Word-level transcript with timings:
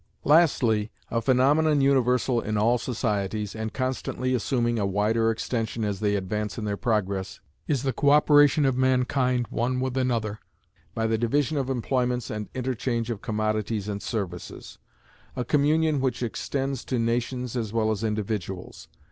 Lastly, 0.23 0.89
a 1.11 1.21
phaenomenon 1.21 1.79
universal 1.79 2.41
in 2.41 2.57
all 2.57 2.79
societies, 2.79 3.55
and 3.55 3.71
constantly 3.71 4.33
assuming 4.33 4.79
a 4.79 4.85
wider 4.87 5.29
extension 5.29 5.83
as 5.85 5.99
they 5.99 6.15
advance 6.15 6.57
in 6.57 6.65
their 6.65 6.75
progress, 6.75 7.39
is 7.67 7.83
the 7.83 7.93
co 7.93 8.09
operation 8.09 8.65
of 8.65 8.75
mankind 8.75 9.45
one 9.51 9.79
with 9.79 9.95
another, 9.95 10.39
by 10.95 11.05
the 11.05 11.19
division 11.19 11.55
of 11.55 11.69
employments 11.69 12.31
and 12.31 12.49
interchange 12.55 13.11
of 13.11 13.21
commodities 13.21 13.87
and 13.87 14.01
services; 14.01 14.79
a 15.35 15.45
communion 15.45 16.01
which 16.01 16.23
extends 16.23 16.83
to 16.85 16.97
nations 16.97 17.55
as 17.55 17.71
well 17.71 17.91
as 17.91 18.03
individuals. 18.03 18.87